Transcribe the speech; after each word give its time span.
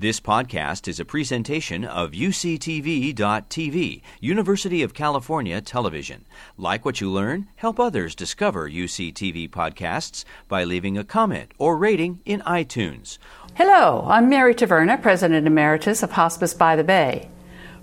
This 0.00 0.20
podcast 0.20 0.86
is 0.86 1.00
a 1.00 1.04
presentation 1.04 1.84
of 1.84 2.12
UCTV.tv, 2.12 4.02
University 4.20 4.82
of 4.84 4.94
California 4.94 5.60
Television. 5.60 6.24
Like 6.56 6.84
what 6.84 7.00
you 7.00 7.10
learn, 7.10 7.48
help 7.56 7.80
others 7.80 8.14
discover 8.14 8.70
UCTV 8.70 9.50
podcasts 9.50 10.24
by 10.46 10.62
leaving 10.62 10.96
a 10.96 11.02
comment 11.02 11.50
or 11.58 11.76
rating 11.76 12.20
in 12.24 12.42
iTunes. 12.42 13.18
Hello, 13.54 14.06
I'm 14.08 14.28
Mary 14.28 14.54
Taverna, 14.54 15.02
President 15.02 15.48
Emeritus 15.48 16.04
of 16.04 16.12
Hospice 16.12 16.54
by 16.54 16.76
the 16.76 16.84
Bay. 16.84 17.28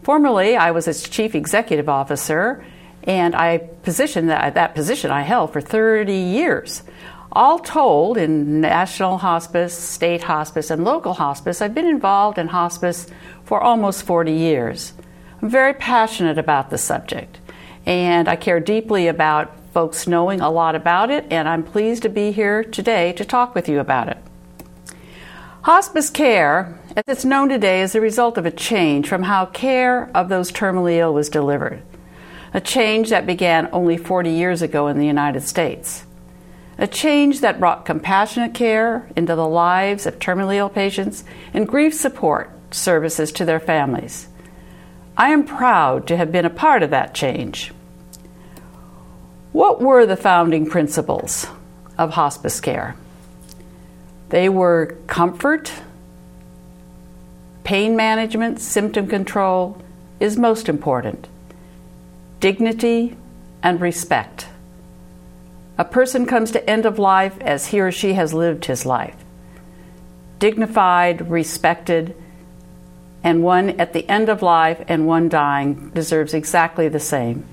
Formerly, 0.01 0.55
I 0.55 0.71
was 0.71 0.87
its 0.87 1.09
Chief 1.09 1.35
Executive 1.35 1.89
Officer, 1.89 2.63
and 3.03 3.35
I 3.35 3.57
positioned 3.57 4.29
that, 4.29 4.53
that 4.53 4.73
position 4.73 5.11
I 5.11 5.23
held 5.23 5.51
for 5.51 5.59
30 5.59 6.13
years. 6.13 6.81
All 7.35 7.59
told, 7.59 8.17
in 8.17 8.61
national 8.61 9.17
hospice, 9.17 9.77
state 9.77 10.23
hospice, 10.23 10.69
and 10.69 10.85
local 10.85 11.13
hospice, 11.13 11.61
I've 11.61 11.75
been 11.75 11.85
involved 11.85 12.37
in 12.37 12.47
hospice 12.47 13.07
for 13.43 13.59
almost 13.59 14.03
40 14.03 14.31
years. 14.31 14.93
I'm 15.41 15.49
very 15.49 15.73
passionate 15.73 16.37
about 16.37 16.69
the 16.69 16.77
subject, 16.77 17.39
and 17.85 18.29
I 18.29 18.37
care 18.37 18.61
deeply 18.61 19.07
about 19.07 19.51
folks 19.73 20.07
knowing 20.07 20.39
a 20.39 20.49
lot 20.49 20.75
about 20.75 21.11
it, 21.11 21.25
and 21.29 21.49
I'm 21.49 21.61
pleased 21.61 22.03
to 22.03 22.09
be 22.09 22.31
here 22.31 22.63
today 22.63 23.11
to 23.13 23.25
talk 23.25 23.53
with 23.53 23.67
you 23.67 23.81
about 23.81 24.07
it. 24.07 24.17
Hospice 25.63 26.09
care, 26.09 26.79
as 26.95 27.03
it's 27.05 27.25
known 27.25 27.49
today, 27.49 27.81
is 27.81 27.91
the 27.91 27.99
result 27.99 28.37
of 28.37 28.45
a 28.45 28.51
change 28.51 29.09
from 29.09 29.23
how 29.23 29.47
care 29.47 30.09
of 30.15 30.29
those 30.29 30.53
terminally 30.53 30.99
ill 30.99 31.13
was 31.13 31.27
delivered, 31.27 31.81
a 32.53 32.61
change 32.61 33.09
that 33.09 33.27
began 33.27 33.67
only 33.73 33.97
40 33.97 34.29
years 34.29 34.61
ago 34.61 34.87
in 34.87 34.97
the 34.97 35.05
United 35.05 35.41
States 35.41 36.04
a 36.77 36.87
change 36.87 37.41
that 37.41 37.59
brought 37.59 37.85
compassionate 37.85 38.53
care 38.53 39.09
into 39.15 39.35
the 39.35 39.47
lives 39.47 40.05
of 40.05 40.19
terminally 40.19 40.55
ill 40.55 40.69
patients 40.69 41.23
and 41.53 41.67
grief 41.67 41.93
support 41.93 42.51
services 42.71 43.31
to 43.31 43.45
their 43.45 43.59
families. 43.59 44.27
I 45.17 45.29
am 45.29 45.45
proud 45.45 46.07
to 46.07 46.17
have 46.17 46.31
been 46.31 46.45
a 46.45 46.49
part 46.49 46.83
of 46.83 46.89
that 46.89 47.13
change. 47.13 47.71
What 49.53 49.81
were 49.81 50.05
the 50.05 50.17
founding 50.17 50.69
principles 50.69 51.47
of 51.97 52.11
hospice 52.11 52.59
care? 52.59 52.95
They 54.29 54.49
were 54.49 54.97
comfort, 55.07 55.71
pain 57.63 57.95
management, 57.95 58.59
symptom 58.59 59.07
control 59.07 59.81
is 60.19 60.37
most 60.37 60.67
important, 60.67 61.29
dignity, 62.41 63.15
and 63.63 63.79
respect. 63.79 64.47
A 65.77 65.85
person 65.85 66.25
comes 66.25 66.51
to 66.51 66.69
end 66.69 66.85
of 66.85 66.97
life 66.99 67.37
as 67.41 67.67
he 67.67 67.79
or 67.81 67.91
she 67.91 68.13
has 68.13 68.33
lived 68.33 68.65
his 68.65 68.85
life. 68.85 69.15
Dignified, 70.39 71.29
respected, 71.29 72.15
and 73.23 73.43
one 73.43 73.71
at 73.71 73.93
the 73.93 74.07
end 74.09 74.29
of 74.29 74.41
life 74.41 74.83
and 74.87 75.07
one 75.07 75.27
dying 75.27 75.89
deserves 75.89 76.33
exactly 76.33 76.87
the 76.87 76.99
same. 76.99 77.43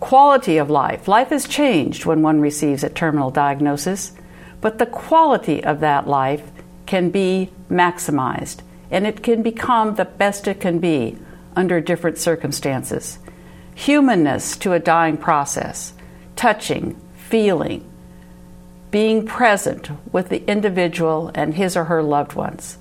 Quality 0.00 0.58
of 0.58 0.70
life. 0.70 1.08
Life 1.08 1.32
is 1.32 1.48
changed 1.48 2.06
when 2.06 2.22
one 2.22 2.40
receives 2.40 2.84
a 2.84 2.88
terminal 2.88 3.30
diagnosis, 3.30 4.12
but 4.60 4.78
the 4.78 4.86
quality 4.86 5.62
of 5.62 5.80
that 5.80 6.06
life 6.06 6.50
can 6.86 7.10
be 7.10 7.50
maximized 7.70 8.60
and 8.90 9.06
it 9.06 9.22
can 9.22 9.42
become 9.42 9.96
the 9.96 10.04
best 10.04 10.48
it 10.48 10.60
can 10.60 10.78
be 10.78 11.18
under 11.54 11.80
different 11.80 12.16
circumstances. 12.16 13.18
Humanness 13.74 14.56
to 14.58 14.72
a 14.72 14.78
dying 14.78 15.16
process, 15.16 15.92
touching, 16.36 16.98
feeling, 17.28 17.84
being 18.90 19.26
present 19.26 19.90
with 20.12 20.30
the 20.30 20.44
individual 20.50 21.30
and 21.34 21.54
his 21.54 21.76
or 21.76 21.84
her 21.84 22.02
loved 22.02 22.32
ones, 22.32 22.78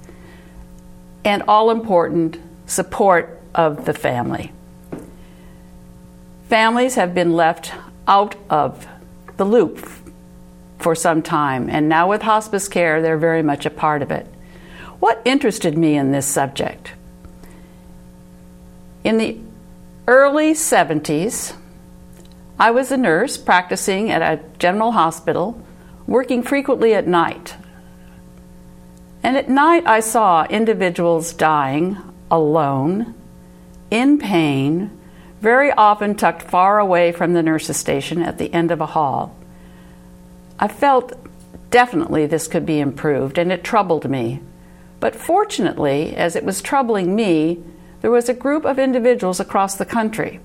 and 1.25 1.43
all 1.47 1.69
important, 1.69 2.37
support 2.65 3.41
of 3.53 3.85
the 3.85 3.93
family. 3.93 4.51
Families 6.47 6.95
have 6.95 7.13
been 7.13 7.33
left 7.33 7.73
out 8.07 8.35
of 8.49 8.87
the 9.35 9.45
loop 9.45 9.85
for 10.79 10.95
some 10.95 11.21
time, 11.21 11.69
and 11.69 11.89
now 11.89 12.07
with 12.09 12.21
hospice 12.21 12.69
care, 12.69 13.01
they're 13.01 13.17
very 13.17 13.43
much 13.43 13.65
a 13.65 13.69
part 13.69 14.01
of 14.01 14.11
it. 14.11 14.25
What 14.99 15.21
interested 15.25 15.77
me 15.77 15.97
in 15.97 16.11
this 16.11 16.25
subject? 16.25 16.93
In 19.03 19.17
the 19.17 19.37
early 20.07 20.53
70s, 20.53 21.53
I 22.59 22.71
was 22.71 22.91
a 22.91 22.97
nurse 22.97 23.37
practicing 23.37 24.09
at 24.09 24.21
a 24.23 24.43
general 24.57 24.91
hospital, 24.91 25.61
working 26.07 26.41
frequently 26.41 26.95
at 26.95 27.07
night. 27.07 27.55
And 29.21 29.37
at 29.37 29.49
night, 29.49 29.85
I 29.85 29.99
saw 29.99 30.45
individuals 30.45 31.33
dying 31.33 31.97
alone, 32.31 33.13
in 33.91 34.17
pain, 34.17 34.89
very 35.39 35.71
often 35.71 36.15
tucked 36.15 36.41
far 36.41 36.79
away 36.79 37.11
from 37.11 37.33
the 37.33 37.43
nurse's 37.43 37.77
station 37.77 38.23
at 38.23 38.39
the 38.39 38.51
end 38.51 38.71
of 38.71 38.81
a 38.81 38.87
hall. 38.87 39.35
I 40.59 40.67
felt 40.67 41.13
definitely 41.69 42.25
this 42.25 42.47
could 42.47 42.65
be 42.65 42.79
improved, 42.79 43.37
and 43.37 43.51
it 43.51 43.63
troubled 43.63 44.09
me. 44.09 44.41
But 44.99 45.15
fortunately, 45.15 46.15
as 46.15 46.35
it 46.35 46.43
was 46.43 46.63
troubling 46.63 47.15
me, 47.15 47.63
there 48.01 48.09
was 48.09 48.29
a 48.29 48.33
group 48.33 48.65
of 48.65 48.79
individuals 48.79 49.39
across 49.39 49.75
the 49.75 49.85
country 49.85 50.39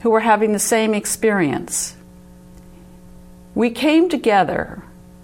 who 0.00 0.10
were 0.10 0.20
having 0.20 0.52
the 0.52 0.58
same 0.58 0.94
experience. 0.94 1.96
We 3.54 3.70
came 3.70 4.08
together 4.08 4.82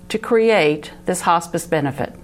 to 0.08 0.18
create 0.18 0.92
this 1.06 1.22
hospice 1.22 1.66
benefit. 1.66 2.14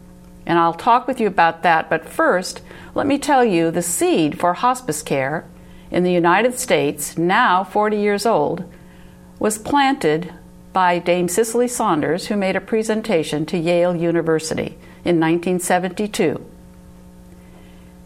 And 0.47 0.59
I'll 0.59 0.75
talk 0.75 1.07
with 1.07 1.21
you 1.21 1.27
about 1.27 1.63
that, 1.63 1.91
but 1.91 2.09
first, 2.09 2.63
let 2.95 3.07
me 3.07 3.19
tell 3.19 3.45
you 3.45 3.71
the 3.71 3.83
seed 3.83 4.41
for 4.41 4.55
hospice 4.55 5.03
care 5.03 5.45
in 5.91 6.03
the 6.03 6.13
United 6.13 6.59
States, 6.59 7.17
now 7.17 7.65
40 7.65 7.97
years 7.97 8.27
old, 8.27 8.65
was 9.39 9.59
planted 9.59 10.33
by 10.73 10.99
Dame 10.99 11.29
Cicely 11.29 11.69
Saunders, 11.69 12.27
who 12.27 12.37
made 12.37 12.57
a 12.57 12.61
presentation 12.61 13.47
to 13.47 13.59
Yale 13.59 13.97
University 13.97 14.77
in 15.05 15.21
1972. 15.21 16.45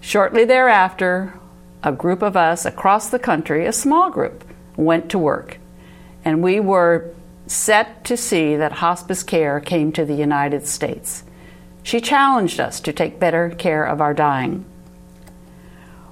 Shortly 0.01 0.45
thereafter, 0.45 1.35
a 1.83 1.93
group 1.93 2.23
of 2.23 2.37
us 2.37 2.65
across 2.65 3.11
the 3.11 3.19
country, 3.19 3.67
a 3.67 3.73
small 3.73 4.11
group, 4.11 4.45
went 4.77 5.11
to 5.11 5.19
work. 5.19 5.59
And 6.25 6.43
we 6.43 6.61
were 6.61 7.13
set 7.47 8.05
to 8.05 8.17
see 8.17 8.57
that 8.57 8.73
hospice 8.73 9.23
care 9.23 9.61
came 9.61 9.93
to 9.93 10.05
the 10.05 10.15
United 10.15 10.67
States. 10.67 11.25
She 11.83 12.01
challenged 12.01 12.61
us 12.61 12.81
to 12.81 12.93
take 12.93 13.19
better 13.19 13.51
care 13.51 13.85
of 13.85 14.01
our 14.01 14.15
dying. 14.15 14.65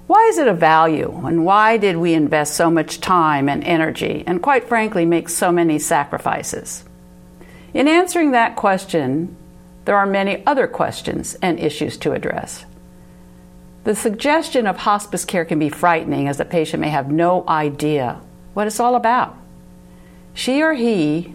Why 0.06 0.26
is 0.26 0.38
it 0.38 0.48
a 0.48 0.54
value, 0.54 1.22
and 1.24 1.44
why 1.44 1.76
did 1.76 1.96
we 1.96 2.14
invest 2.14 2.56
so 2.56 2.68
much 2.68 3.00
time 3.00 3.48
and 3.48 3.62
energy, 3.62 4.24
and 4.26 4.42
quite 4.42 4.68
frankly, 4.68 5.06
make 5.06 5.28
so 5.28 5.52
many 5.52 5.78
sacrifices? 5.78 6.84
In 7.72 7.86
answering 7.86 8.32
that 8.32 8.56
question, 8.56 9.36
there 9.84 9.96
are 9.96 10.06
many 10.06 10.44
other 10.46 10.66
questions 10.66 11.36
and 11.40 11.60
issues 11.60 11.96
to 11.98 12.12
address. 12.12 12.64
The 13.84 13.94
suggestion 13.94 14.66
of 14.66 14.76
hospice 14.78 15.24
care 15.24 15.44
can 15.44 15.58
be 15.58 15.70
frightening 15.70 16.28
as 16.28 16.36
the 16.36 16.44
patient 16.44 16.82
may 16.82 16.90
have 16.90 17.10
no 17.10 17.44
idea 17.48 18.20
what 18.52 18.66
it's 18.66 18.80
all 18.80 18.94
about. 18.94 19.36
She 20.34 20.62
or 20.62 20.74
he 20.74 21.34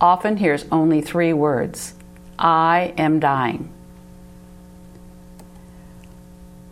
often 0.00 0.36
hears 0.36 0.64
only 0.70 1.00
three 1.00 1.32
words 1.32 1.94
I 2.38 2.94
am 2.96 3.20
dying. 3.20 3.70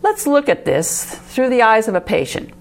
Let's 0.01 0.27
look 0.27 0.47
at 0.47 0.65
this 0.65 1.03
through 1.03 1.49
the 1.49 1.61
eyes 1.61 1.87
of 1.87 1.95
a 1.95 2.01
patient. 2.01 2.51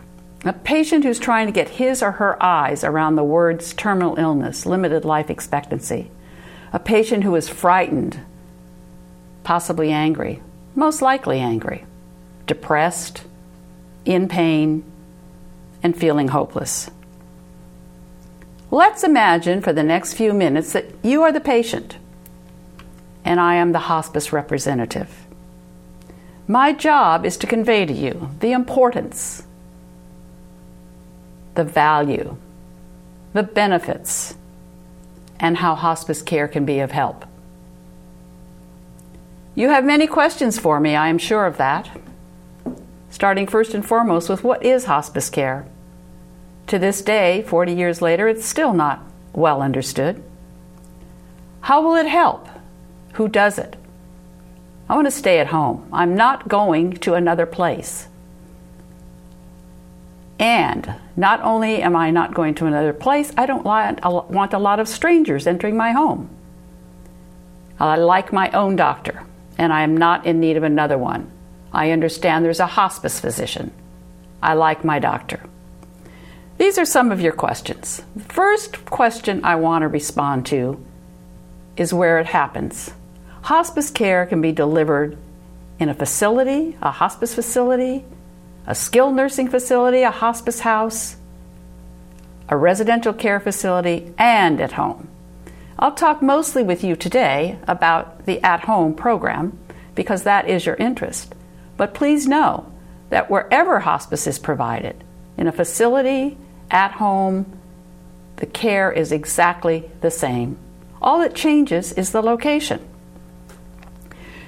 A 0.45 0.53
patient 0.53 1.05
who's 1.05 1.21
trying 1.21 1.47
to 1.47 1.53
get 1.53 1.69
his 1.69 2.03
or 2.03 2.13
her 2.13 2.41
eyes 2.43 2.83
around 2.83 3.15
the 3.15 3.25
words 3.25 3.75
terminal 3.75 4.19
illness, 4.19 4.67
limited 4.67 5.05
life 5.05 5.31
expectancy. 5.31 6.11
A 6.73 6.81
patient 6.81 7.23
who 7.23 7.35
is 7.37 7.49
frightened, 7.49 8.19
possibly 9.45 9.93
angry, 9.93 10.43
most 10.75 11.03
likely 11.03 11.39
angry 11.39 11.85
depressed, 12.47 13.23
in 14.05 14.29
pain, 14.29 14.85
and 15.83 15.97
feeling 15.97 16.29
hopeless. 16.29 16.91
Let's 18.71 19.05
imagine 19.05 19.61
for 19.61 19.73
the 19.73 19.83
next 19.83 20.15
few 20.15 20.33
minutes 20.33 20.73
that 20.73 20.87
you 21.03 21.23
are 21.23 21.33
the 21.33 21.41
patient 21.41 21.99
and 23.25 23.39
I 23.39 23.55
am 23.55 23.73
the 23.73 23.81
hospice 23.81 24.33
representative. 24.33 25.27
My 26.49 26.73
job 26.73 27.25
is 27.25 27.37
to 27.39 27.47
convey 27.47 27.87
to 27.87 27.93
you 27.93 28.31
the 28.41 28.53
importance, 28.53 29.45
the 31.55 31.65
value, 31.65 32.37
the 33.33 33.43
benefits, 33.43 34.35
and 35.39 35.59
how 35.59 35.75
hospice 35.75 36.23
care 36.23 36.49
can 36.49 36.65
be 36.65 36.81
of 36.81 36.91
help. 36.91 37.25
You 39.55 39.69
have 39.69 39.85
many 39.85 40.07
questions 40.07 40.59
for 40.59 40.81
me, 40.81 40.97
I 40.97 41.09
am 41.09 41.19
sure 41.19 41.47
of 41.47 41.59
that 41.59 41.91
starting 43.23 43.47
first 43.47 43.73
and 43.73 43.87
foremost 43.87 44.29
with 44.29 44.43
what 44.43 44.65
is 44.65 44.87
hospice 44.87 45.31
care. 45.31 45.65
To 46.67 46.77
this 46.77 47.03
day, 47.03 47.45
40 47.47 47.73
years 47.73 48.03
later, 48.03 48.27
it's 48.27 48.45
still 48.45 48.73
not 48.73 49.01
well 49.33 49.63
understood. 49.63 50.21
How 51.61 51.83
will 51.83 51.95
it 51.95 52.09
help? 52.09 52.49
Who 53.13 53.29
does 53.29 53.59
it? 53.59 53.77
I 54.89 54.97
want 54.97 55.07
to 55.07 55.13
stay 55.13 55.39
at 55.39 55.47
home. 55.47 55.89
I'm 55.93 56.17
not 56.17 56.49
going 56.49 56.95
to 56.95 57.15
another 57.15 57.47
place. 57.47 58.09
And 60.41 60.93
not 61.15 61.41
only 61.43 61.81
am 61.81 61.95
I 61.95 62.11
not 62.11 62.35
going 62.35 62.57
to 62.57 62.67
another 62.67 62.93
place, 62.93 63.33
I 63.39 63.47
don't 63.47 63.65
want 63.65 64.53
a 64.53 64.59
lot 64.59 64.81
of 64.81 64.89
strangers 64.89 65.47
entering 65.47 65.77
my 65.77 65.93
home. 65.93 66.29
I 67.79 67.95
like 67.99 68.33
my 68.33 68.51
own 68.51 68.75
doctor, 68.75 69.23
and 69.59 69.73
I 69.73 69.83
am 69.83 69.97
not 69.97 70.27
in 70.27 70.41
need 70.41 70.57
of 70.57 70.65
another 70.65 70.99
one. 70.99 71.31
I 71.73 71.91
understand 71.91 72.45
there's 72.45 72.61
a 72.61 72.67
hospice 72.67 73.19
physician. 73.19 73.73
I 74.43 74.55
like 74.55 74.85
my 74.85 74.99
doctor. 74.99 75.41
These 76.59 76.79
are 76.79 76.85
some 76.85 77.11
of 77.11 77.21
your 77.21 77.33
questions. 77.33 78.03
The 78.15 78.25
first 78.25 78.85
question 78.85 79.45
I 79.45 79.57
want 79.57 79.83
to 79.83 79.89
respond 79.89 80.47
to 80.47 80.85
is 81.77 81.95
where 81.95 82.19
it 82.19 82.27
happens. 82.27 82.91
Hospice 83.43 83.91
care 83.91 84.27
can 84.27 84.41
be 84.41 84.53
delivered 84.53 85.17
in 85.79 85.89
a 85.89 85.95
facility, 85.95 86.77
a 86.83 86.91
hospice 86.91 87.35
facility, 87.35 88.05
a 88.67 88.75
skilled 88.75 89.17
nursing 89.17 89.49
facility, 89.49 90.03
a 90.03 90.11
hospice 90.11 90.61
house, 90.61 91.17
a 92.49 92.57
residential 92.57 93.13
care 93.13 93.41
facility, 93.41 94.13
and 94.19 94.61
at 94.61 94.73
home. 94.73 95.09
I'll 95.79 95.95
talk 95.95 96.23
mostly 96.23 96.63
with 96.63 96.85
you 96.85 96.95
today 96.95 97.59
about 97.67 98.27
the 98.27 98.41
at 98.43 98.61
home 98.61 98.95
program 98.95 99.59
because 99.95 100.23
that 100.23 100.49
is 100.49 100.67
your 100.67 100.77
interest. 100.77 101.35
But 101.77 101.95
please 101.95 102.27
know 102.27 102.73
that 103.11 103.31
wherever 103.31 103.81
hospice 103.81 104.27
is 104.27 104.39
provided, 104.39 105.03
in 105.37 105.47
a 105.47 105.53
facility, 105.53 106.37
at 106.71 106.93
home, 106.93 107.59
the 108.37 108.47
care 108.47 108.91
is 108.91 109.13
exactly 109.13 109.91
the 110.01 110.11
same. 110.11 110.59
All 111.01 111.21
that 111.21 111.35
changes 111.35 111.93
is 111.93 112.11
the 112.11 112.23
location. 112.23 112.81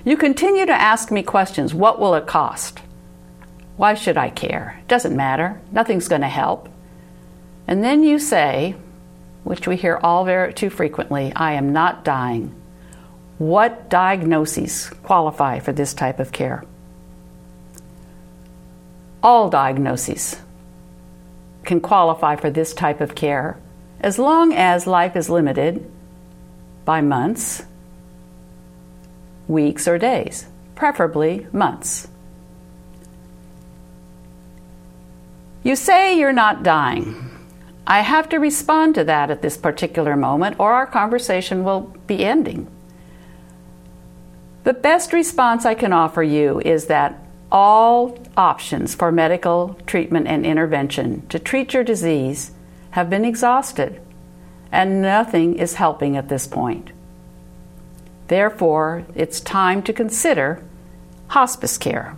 You 0.04 0.16
continue 0.16 0.66
to 0.66 0.72
ask 0.72 1.10
me 1.10 1.22
questions 1.22 1.74
what 1.74 1.98
will 1.98 2.14
it 2.14 2.26
cost? 2.26 2.80
Why 3.76 3.94
should 3.94 4.16
I 4.16 4.30
care? 4.30 4.78
It 4.82 4.88
doesn't 4.88 5.16
matter. 5.16 5.60
Nothing's 5.72 6.08
going 6.08 6.20
to 6.20 6.28
help. 6.28 6.68
And 7.66 7.82
then 7.82 8.02
you 8.02 8.18
say, 8.18 8.76
which 9.42 9.66
we 9.66 9.76
hear 9.76 9.98
all 10.02 10.24
very 10.24 10.52
too 10.52 10.70
frequently, 10.70 11.32
I 11.34 11.52
am 11.52 11.72
not 11.72 12.04
dying. 12.04 12.54
What 13.38 13.90
diagnoses 13.90 14.90
qualify 15.02 15.58
for 15.58 15.72
this 15.72 15.92
type 15.92 16.20
of 16.20 16.32
care? 16.32 16.64
All 19.24 19.48
diagnoses 19.48 20.36
can 21.64 21.80
qualify 21.80 22.36
for 22.36 22.50
this 22.50 22.74
type 22.74 23.00
of 23.00 23.14
care 23.14 23.58
as 24.00 24.18
long 24.18 24.52
as 24.52 24.86
life 24.86 25.16
is 25.16 25.30
limited 25.30 25.90
by 26.84 27.00
months, 27.00 27.64
weeks, 29.48 29.88
or 29.88 29.96
days, 29.96 30.44
preferably 30.74 31.46
months. 31.52 32.06
You 35.62 35.74
say 35.74 36.18
you're 36.18 36.34
not 36.34 36.62
dying. 36.62 37.30
I 37.86 38.02
have 38.02 38.28
to 38.28 38.36
respond 38.38 38.94
to 38.96 39.04
that 39.04 39.30
at 39.30 39.40
this 39.40 39.56
particular 39.56 40.16
moment, 40.16 40.56
or 40.60 40.74
our 40.74 40.86
conversation 40.86 41.64
will 41.64 41.96
be 42.06 42.22
ending. 42.22 42.66
The 44.64 44.74
best 44.74 45.14
response 45.14 45.64
I 45.64 45.72
can 45.72 45.94
offer 45.94 46.22
you 46.22 46.60
is 46.60 46.86
that 46.86 47.23
all 47.54 48.18
options 48.36 48.96
for 48.96 49.12
medical 49.12 49.78
treatment 49.86 50.26
and 50.26 50.44
intervention 50.44 51.24
to 51.28 51.38
treat 51.38 51.72
your 51.72 51.84
disease 51.84 52.50
have 52.90 53.08
been 53.08 53.24
exhausted, 53.24 54.00
and 54.72 55.00
nothing 55.00 55.56
is 55.56 55.74
helping 55.74 56.16
at 56.16 56.28
this 56.28 56.48
point. 56.48 56.90
Therefore, 58.26 59.06
it's 59.14 59.40
time 59.40 59.82
to 59.84 59.92
consider 59.92 60.64
hospice 61.28 61.78
care. 61.78 62.16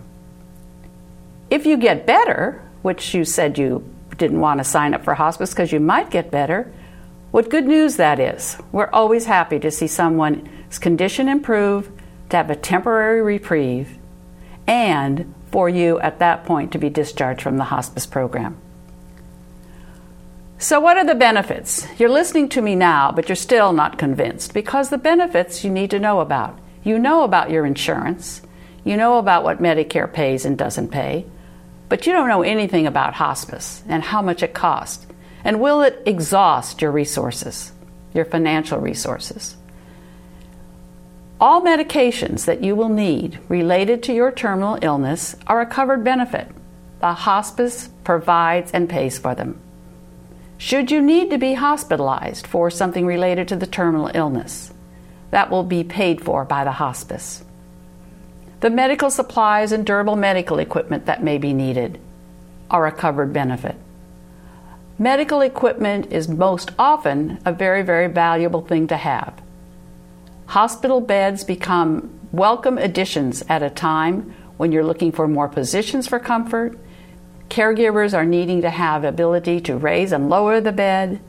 If 1.51 1.67
you 1.67 1.77
get 1.77 2.07
better, 2.07 2.63
which 2.81 3.13
you 3.13 3.23
said 3.23 3.59
you 3.59 3.87
didn't 4.17 4.39
want 4.39 4.59
to 4.59 4.63
sign 4.63 4.95
up 4.95 5.03
for 5.03 5.13
hospice 5.13 5.51
because 5.51 5.71
you 5.71 5.79
might 5.79 6.09
get 6.09 6.31
better, 6.31 6.73
what 7.29 7.51
good 7.51 7.65
news 7.65 7.97
that 7.97 8.19
is. 8.19 8.57
We're 8.71 8.89
always 8.89 9.25
happy 9.25 9.59
to 9.59 9.69
see 9.69 9.87
someone's 9.87 10.79
condition 10.79 11.29
improve, 11.29 11.91
to 12.29 12.37
have 12.37 12.49
a 12.49 12.55
temporary 12.55 13.21
reprieve, 13.21 13.96
and 14.67 15.33
for 15.51 15.69
you 15.69 15.99
at 15.99 16.19
that 16.19 16.45
point 16.45 16.71
to 16.73 16.77
be 16.77 16.89
discharged 16.89 17.41
from 17.41 17.57
the 17.57 17.63
hospice 17.65 18.05
program. 18.05 18.57
So, 20.59 20.79
what 20.79 20.97
are 20.97 21.05
the 21.05 21.15
benefits? 21.15 21.87
You're 21.99 22.09
listening 22.09 22.49
to 22.49 22.61
me 22.61 22.75
now, 22.75 23.11
but 23.11 23.29
you're 23.29 23.35
still 23.35 23.73
not 23.73 23.99
convinced 23.99 24.53
because 24.53 24.89
the 24.89 24.97
benefits 24.97 25.63
you 25.63 25.69
need 25.69 25.91
to 25.91 25.99
know 25.99 26.19
about. 26.19 26.57
You 26.83 26.97
know 26.97 27.23
about 27.23 27.51
your 27.51 27.65
insurance, 27.65 28.41
you 28.83 28.97
know 28.97 29.19
about 29.19 29.43
what 29.43 29.61
Medicare 29.61 30.11
pays 30.11 30.45
and 30.45 30.57
doesn't 30.57 30.89
pay, 30.89 31.25
but 31.89 32.07
you 32.07 32.13
don't 32.13 32.29
know 32.29 32.41
anything 32.41 32.87
about 32.87 33.13
hospice 33.15 33.83
and 33.87 34.01
how 34.03 34.21
much 34.21 34.41
it 34.41 34.53
costs. 34.53 35.05
And 35.43 35.61
will 35.61 35.81
it 35.81 36.01
exhaust 36.05 36.81
your 36.81 36.91
resources, 36.91 37.71
your 38.13 38.25
financial 38.25 38.79
resources? 38.79 39.57
All 41.39 41.61
medications 41.61 42.45
that 42.45 42.63
you 42.63 42.75
will 42.75 42.89
need 42.89 43.39
related 43.47 44.01
to 44.03 44.13
your 44.13 44.31
terminal 44.31 44.79
illness 44.81 45.35
are 45.45 45.61
a 45.61 45.65
covered 45.65 46.03
benefit. 46.03 46.47
The 46.99 47.13
hospice 47.13 47.89
provides 48.03 48.71
and 48.71 48.89
pays 48.89 49.19
for 49.19 49.35
them. 49.35 49.59
Should 50.57 50.89
you 50.89 51.01
need 51.01 51.29
to 51.29 51.37
be 51.37 51.53
hospitalized 51.53 52.47
for 52.47 52.71
something 52.71 53.05
related 53.05 53.47
to 53.49 53.55
the 53.55 53.67
terminal 53.67 54.09
illness, 54.13 54.73
that 55.29 55.51
will 55.51 55.63
be 55.63 55.83
paid 55.83 56.21
for 56.21 56.43
by 56.43 56.63
the 56.63 56.71
hospice 56.71 57.43
the 58.59 58.69
medical 58.69 59.11
supplies 59.11 59.71
and 59.71 59.85
durable 59.85 60.15
medical 60.15 60.57
equipment 60.57 61.05
that 61.05 61.23
may 61.23 61.37
be 61.37 61.53
needed 61.53 61.99
are 62.71 62.87
a 62.87 62.91
covered 62.91 63.31
benefit. 63.31 63.75
Medical 64.97 65.41
equipment 65.41 66.11
is 66.11 66.27
most 66.27 66.71
often 66.79 67.39
a 67.45 67.53
very, 67.53 67.83
very 67.83 68.07
valuable 68.07 68.61
thing 68.61 68.87
to 68.87 68.97
have. 68.97 69.39
Hospital 70.47 71.01
beds 71.01 71.43
become 71.43 72.19
welcome 72.31 72.77
additions 72.77 73.43
at 73.47 73.63
a 73.63 73.69
time 73.69 74.33
when 74.57 74.71
you're 74.71 74.83
looking 74.83 75.11
for 75.11 75.27
more 75.27 75.47
positions 75.47 76.07
for 76.07 76.19
comfort. 76.19 76.77
Caregivers 77.49 78.13
are 78.13 78.25
needing 78.25 78.61
to 78.61 78.69
have 78.69 79.03
ability 79.03 79.61
to 79.61 79.77
raise 79.77 80.11
and 80.11 80.29
lower 80.29 80.59
the 80.59 80.71
bed, 80.71 81.21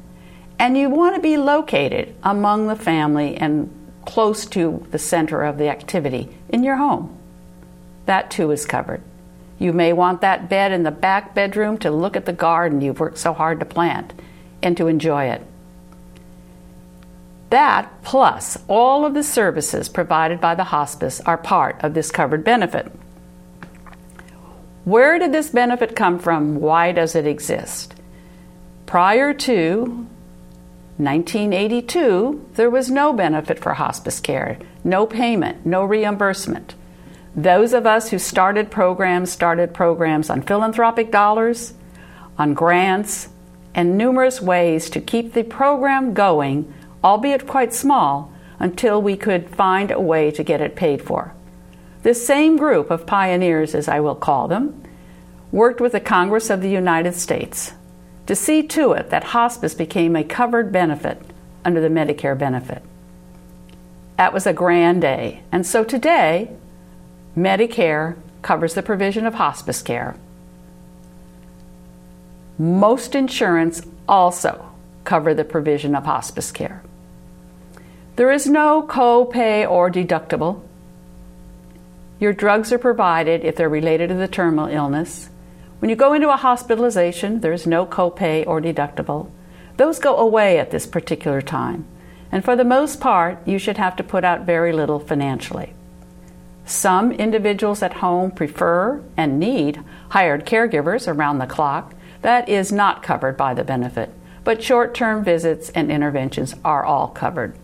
and 0.58 0.76
you 0.76 0.90
want 0.90 1.14
to 1.14 1.20
be 1.20 1.36
located 1.36 2.14
among 2.22 2.66
the 2.66 2.76
family 2.76 3.36
and 3.36 3.72
close 4.06 4.46
to 4.46 4.86
the 4.90 4.98
center 4.98 5.44
of 5.44 5.58
the 5.58 5.68
activity 5.68 6.28
in 6.48 6.64
your 6.64 6.76
home 6.76 7.18
that 8.08 8.30
too 8.30 8.50
is 8.50 8.64
covered. 8.64 9.02
You 9.58 9.72
may 9.72 9.92
want 9.92 10.22
that 10.22 10.48
bed 10.48 10.72
in 10.72 10.82
the 10.82 10.90
back 10.90 11.34
bedroom 11.34 11.76
to 11.78 11.90
look 11.90 12.16
at 12.16 12.24
the 12.24 12.32
garden 12.32 12.80
you've 12.80 13.00
worked 13.00 13.18
so 13.18 13.34
hard 13.34 13.60
to 13.60 13.66
plant 13.66 14.14
and 14.62 14.76
to 14.78 14.86
enjoy 14.86 15.26
it. 15.26 15.42
That, 17.50 18.02
plus 18.02 18.58
all 18.68 19.04
of 19.06 19.14
the 19.14 19.22
services 19.22 19.88
provided 19.88 20.40
by 20.40 20.54
the 20.54 20.64
hospice, 20.64 21.20
are 21.22 21.38
part 21.38 21.82
of 21.82 21.94
this 21.94 22.10
covered 22.10 22.44
benefit. 22.44 22.92
Where 24.84 25.18
did 25.18 25.32
this 25.32 25.50
benefit 25.50 25.96
come 25.96 26.18
from? 26.18 26.60
Why 26.60 26.92
does 26.92 27.14
it 27.14 27.26
exist? 27.26 27.94
Prior 28.86 29.34
to 29.34 30.06
1982, 30.96 32.48
there 32.54 32.70
was 32.70 32.90
no 32.90 33.12
benefit 33.12 33.58
for 33.58 33.74
hospice 33.74 34.18
care, 34.18 34.58
no 34.82 35.06
payment, 35.06 35.64
no 35.64 35.84
reimbursement. 35.84 36.74
Those 37.36 37.72
of 37.72 37.86
us 37.86 38.10
who 38.10 38.18
started 38.18 38.70
programs 38.70 39.30
started 39.30 39.72
programs 39.72 40.28
on 40.28 40.42
philanthropic 40.42 41.10
dollars, 41.12 41.74
on 42.36 42.54
grants, 42.54 43.28
and 43.74 43.96
numerous 43.96 44.40
ways 44.40 44.90
to 44.90 45.00
keep 45.00 45.34
the 45.34 45.44
program 45.44 46.14
going, 46.14 46.72
albeit 47.02 47.46
quite 47.46 47.72
small, 47.72 48.32
until 48.58 49.00
we 49.00 49.16
could 49.16 49.48
find 49.48 49.90
a 49.90 50.00
way 50.00 50.30
to 50.30 50.42
get 50.42 50.60
it 50.60 50.76
paid 50.76 51.00
for. 51.00 51.34
This 52.02 52.26
same 52.26 52.56
group 52.56 52.90
of 52.90 53.06
pioneers, 53.06 53.74
as 53.74 53.88
I 53.88 54.00
will 54.00 54.14
call 54.14 54.48
them, 54.48 54.82
worked 55.52 55.80
with 55.80 55.92
the 55.92 56.00
Congress 56.00 56.50
of 56.50 56.60
the 56.60 56.70
United 56.70 57.14
States 57.14 57.72
to 58.26 58.36
see 58.36 58.62
to 58.62 58.92
it 58.92 59.10
that 59.10 59.24
hospice 59.24 59.74
became 59.74 60.14
a 60.14 60.24
covered 60.24 60.70
benefit 60.70 61.20
under 61.64 61.80
the 61.80 61.88
Medicare 61.88 62.38
benefit. 62.38 62.82
That 64.16 64.32
was 64.32 64.46
a 64.46 64.52
grand 64.52 65.00
day. 65.00 65.42
And 65.50 65.66
so 65.66 65.84
today, 65.84 66.50
Medicare 67.36 68.16
covers 68.42 68.74
the 68.74 68.82
provision 68.82 69.26
of 69.26 69.34
hospice 69.34 69.80
care. 69.80 70.16
Most 72.58 73.14
insurance 73.14 73.82
also 74.08 74.72
cover 75.04 75.32
the 75.32 75.44
provision 75.44 75.94
of 75.94 76.04
hospice 76.04 76.50
care. 76.50 76.82
There 78.18 78.32
is 78.32 78.48
no 78.48 78.82
co-pay 78.82 79.64
or 79.64 79.88
deductible. 79.92 80.60
Your 82.18 82.32
drugs 82.32 82.72
are 82.72 82.78
provided 82.78 83.44
if 83.44 83.54
they're 83.54 83.68
related 83.68 84.08
to 84.08 84.16
the 84.16 84.26
terminal 84.26 84.66
illness. 84.66 85.30
When 85.78 85.88
you 85.88 85.94
go 85.94 86.14
into 86.14 86.28
a 86.28 86.36
hospitalization, 86.36 87.42
there 87.42 87.52
is 87.52 87.64
no 87.64 87.86
copay 87.86 88.44
or 88.44 88.60
deductible. 88.60 89.30
Those 89.76 90.00
go 90.00 90.16
away 90.16 90.58
at 90.58 90.72
this 90.72 90.84
particular 90.84 91.40
time. 91.40 91.86
And 92.32 92.44
for 92.44 92.56
the 92.56 92.64
most 92.64 92.98
part, 92.98 93.38
you 93.46 93.56
should 93.56 93.76
have 93.76 93.94
to 93.94 94.02
put 94.02 94.24
out 94.24 94.40
very 94.44 94.72
little 94.72 94.98
financially. 94.98 95.72
Some 96.66 97.12
individuals 97.12 97.84
at 97.84 98.02
home 98.02 98.32
prefer 98.32 99.00
and 99.16 99.38
need 99.38 99.80
hired 100.08 100.44
caregivers 100.44 101.06
around 101.06 101.38
the 101.38 101.46
clock. 101.46 101.94
That 102.22 102.48
is 102.48 102.72
not 102.72 103.04
covered 103.04 103.36
by 103.36 103.54
the 103.54 103.62
benefit, 103.62 104.10
but 104.42 104.60
short 104.60 104.92
term 104.92 105.22
visits 105.22 105.70
and 105.70 105.88
interventions 105.88 106.56
are 106.64 106.84
all 106.84 107.06
covered. 107.06 107.54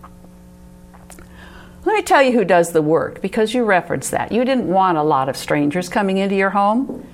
Let 1.84 1.94
me 1.96 2.02
tell 2.02 2.22
you 2.22 2.32
who 2.32 2.46
does 2.46 2.72
the 2.72 2.80
work 2.80 3.20
because 3.20 3.52
you 3.52 3.64
referenced 3.64 4.10
that. 4.12 4.32
You 4.32 4.44
didn't 4.46 4.68
want 4.68 4.96
a 4.96 5.02
lot 5.02 5.28
of 5.28 5.36
strangers 5.36 5.90
coming 5.90 6.16
into 6.16 6.34
your 6.34 6.50
home, 6.50 7.06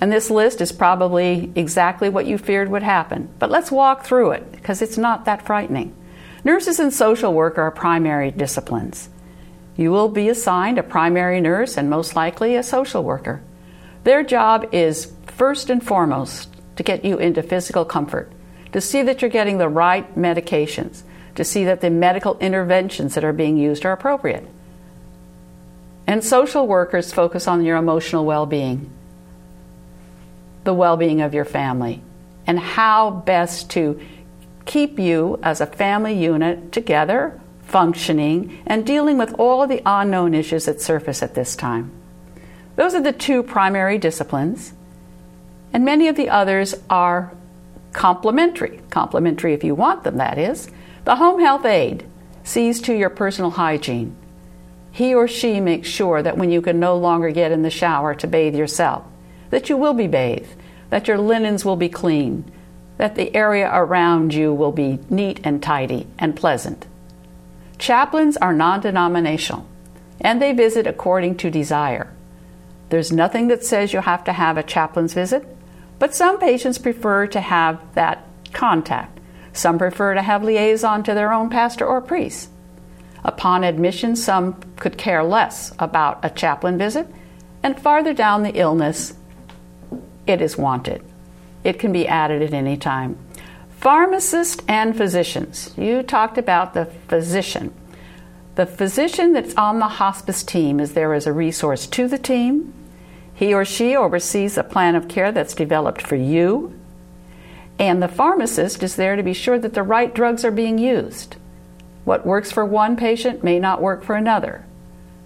and 0.00 0.12
this 0.12 0.30
list 0.30 0.60
is 0.60 0.70
probably 0.70 1.50
exactly 1.54 2.10
what 2.10 2.26
you 2.26 2.36
feared 2.36 2.68
would 2.68 2.82
happen. 2.82 3.30
But 3.38 3.50
let's 3.50 3.72
walk 3.72 4.04
through 4.04 4.32
it 4.32 4.52
because 4.52 4.82
it's 4.82 4.98
not 4.98 5.24
that 5.24 5.46
frightening. 5.46 5.94
Nurses 6.44 6.78
and 6.78 6.92
social 6.92 7.32
work 7.32 7.56
are 7.56 7.70
primary 7.70 8.30
disciplines. 8.30 9.08
You 9.76 9.90
will 9.90 10.08
be 10.08 10.28
assigned 10.28 10.76
a 10.76 10.82
primary 10.82 11.40
nurse 11.40 11.78
and 11.78 11.88
most 11.88 12.14
likely 12.14 12.56
a 12.56 12.62
social 12.62 13.02
worker. 13.02 13.42
Their 14.04 14.22
job 14.22 14.68
is 14.72 15.10
first 15.26 15.70
and 15.70 15.82
foremost 15.82 16.54
to 16.76 16.82
get 16.82 17.04
you 17.04 17.16
into 17.16 17.42
physical 17.42 17.86
comfort, 17.86 18.30
to 18.72 18.80
see 18.82 19.00
that 19.02 19.22
you're 19.22 19.30
getting 19.30 19.56
the 19.56 19.68
right 19.68 20.14
medications, 20.16 21.02
to 21.34 21.44
see 21.44 21.64
that 21.64 21.80
the 21.80 21.90
medical 21.90 22.38
interventions 22.38 23.14
that 23.14 23.24
are 23.24 23.32
being 23.32 23.56
used 23.56 23.84
are 23.84 23.92
appropriate. 23.92 24.46
And 26.06 26.22
social 26.22 26.66
workers 26.66 27.12
focus 27.12 27.48
on 27.48 27.64
your 27.64 27.76
emotional 27.76 28.24
well 28.24 28.46
being, 28.46 28.90
the 30.64 30.74
well 30.74 30.96
being 30.96 31.20
of 31.20 31.34
your 31.34 31.44
family, 31.44 32.02
and 32.46 32.58
how 32.58 33.10
best 33.10 33.70
to 33.70 34.00
keep 34.64 34.98
you 34.98 35.38
as 35.42 35.60
a 35.60 35.66
family 35.66 36.14
unit 36.14 36.72
together, 36.72 37.40
functioning, 37.62 38.62
and 38.66 38.86
dealing 38.86 39.18
with 39.18 39.34
all 39.34 39.62
of 39.62 39.68
the 39.68 39.82
unknown 39.86 40.34
issues 40.34 40.66
that 40.66 40.80
surface 40.80 41.22
at 41.22 41.34
this 41.34 41.56
time. 41.56 41.90
Those 42.76 42.94
are 42.94 43.02
the 43.02 43.12
two 43.12 43.42
primary 43.42 43.98
disciplines, 43.98 44.72
and 45.72 45.84
many 45.84 46.08
of 46.08 46.16
the 46.16 46.28
others 46.28 46.74
are 46.90 47.32
complementary. 47.92 48.80
Complementary 48.90 49.54
if 49.54 49.64
you 49.64 49.74
want 49.74 50.04
them, 50.04 50.16
that 50.16 50.38
is. 50.38 50.68
The 51.04 51.16
home 51.16 51.40
health 51.40 51.64
aide 51.64 52.06
sees 52.44 52.80
to 52.82 52.94
your 52.94 53.10
personal 53.10 53.50
hygiene. 53.50 54.16
He 54.92 55.14
or 55.14 55.26
she 55.26 55.60
makes 55.60 55.88
sure 55.88 56.22
that 56.22 56.36
when 56.36 56.50
you 56.50 56.62
can 56.62 56.78
no 56.78 56.96
longer 56.96 57.30
get 57.30 57.50
in 57.50 57.62
the 57.62 57.70
shower 57.70 58.14
to 58.16 58.26
bathe 58.26 58.54
yourself, 58.54 59.04
that 59.50 59.68
you 59.68 59.76
will 59.76 59.94
be 59.94 60.06
bathed, 60.06 60.54
that 60.90 61.08
your 61.08 61.18
linens 61.18 61.64
will 61.64 61.76
be 61.76 61.88
clean, 61.88 62.44
that 62.98 63.14
the 63.16 63.34
area 63.34 63.68
around 63.72 64.34
you 64.34 64.52
will 64.52 64.70
be 64.70 65.00
neat 65.10 65.40
and 65.42 65.62
tidy 65.62 66.06
and 66.18 66.36
pleasant. 66.36 66.86
Chaplains 67.78 68.36
are 68.36 68.52
non 68.52 68.80
denominational 68.80 69.66
and 70.20 70.40
they 70.40 70.52
visit 70.52 70.86
according 70.86 71.36
to 71.38 71.50
desire. 71.50 72.12
There's 72.90 73.10
nothing 73.10 73.48
that 73.48 73.64
says 73.64 73.92
you 73.92 74.00
have 74.00 74.22
to 74.24 74.32
have 74.32 74.56
a 74.56 74.62
chaplain's 74.62 75.14
visit, 75.14 75.44
but 75.98 76.14
some 76.14 76.38
patients 76.38 76.78
prefer 76.78 77.26
to 77.28 77.40
have 77.40 77.80
that 77.94 78.24
contact 78.52 79.18
some 79.52 79.78
prefer 79.78 80.14
to 80.14 80.22
have 80.22 80.42
liaison 80.42 81.02
to 81.04 81.14
their 81.14 81.32
own 81.32 81.50
pastor 81.50 81.86
or 81.86 82.00
priest. 82.00 82.50
Upon 83.24 83.64
admission, 83.64 84.16
some 84.16 84.54
could 84.76 84.98
care 84.98 85.22
less 85.22 85.72
about 85.78 86.24
a 86.24 86.30
chaplain 86.30 86.78
visit, 86.78 87.06
and 87.62 87.80
farther 87.80 88.12
down 88.12 88.42
the 88.42 88.58
illness, 88.58 89.14
it 90.26 90.40
is 90.40 90.56
wanted. 90.56 91.04
It 91.62 91.78
can 91.78 91.92
be 91.92 92.08
added 92.08 92.42
at 92.42 92.52
any 92.52 92.76
time. 92.76 93.16
Pharmacists 93.78 94.62
and 94.66 94.96
physicians. 94.96 95.72
You 95.76 96.02
talked 96.02 96.38
about 96.38 96.74
the 96.74 96.86
physician. 97.08 97.72
The 98.54 98.66
physician 98.66 99.32
that's 99.32 99.54
on 99.54 99.78
the 99.78 99.88
hospice 99.88 100.42
team 100.42 100.80
is 100.80 100.94
there 100.94 101.14
as 101.14 101.26
a 101.26 101.32
resource 101.32 101.86
to 101.88 102.08
the 102.08 102.18
team. 102.18 102.72
He 103.34 103.54
or 103.54 103.64
she 103.64 103.96
oversees 103.96 104.58
a 104.58 104.64
plan 104.64 104.94
of 104.94 105.08
care 105.08 105.32
that's 105.32 105.54
developed 105.54 106.02
for 106.02 106.16
you 106.16 106.78
and 107.78 108.02
the 108.02 108.08
pharmacist 108.08 108.82
is 108.82 108.96
there 108.96 109.16
to 109.16 109.22
be 109.22 109.32
sure 109.32 109.58
that 109.58 109.74
the 109.74 109.82
right 109.82 110.14
drugs 110.14 110.44
are 110.44 110.50
being 110.50 110.78
used. 110.78 111.36
What 112.04 112.26
works 112.26 112.50
for 112.50 112.64
one 112.64 112.96
patient 112.96 113.44
may 113.44 113.58
not 113.58 113.82
work 113.82 114.02
for 114.02 114.14
another. 114.14 114.64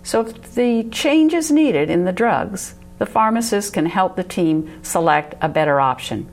So, 0.03 0.21
if 0.21 0.55
the 0.55 0.85
change 0.91 1.35
is 1.35 1.51
needed 1.51 1.91
in 1.91 2.05
the 2.05 2.13
drugs, 2.13 2.75
the 2.99 3.07
pharmacist 3.07 3.73
can 3.73 3.87
help 3.87 4.17
the 4.17 4.25
team 4.25 4.83
select 4.83 5.35
a 5.41 5.49
better 5.49 5.81
option. 5.81 6.29